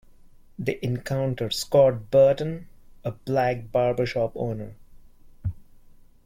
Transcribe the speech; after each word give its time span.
They 0.57 0.79
encountered 0.81 1.53
Scott 1.53 2.09
Burton, 2.09 2.67
a 3.03 3.11
Black 3.11 3.71
barbershop 3.71 4.31
owner. 4.35 4.73